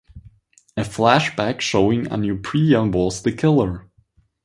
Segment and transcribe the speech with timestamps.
[0.75, 3.87] A flashback showing Anupriya was the killer.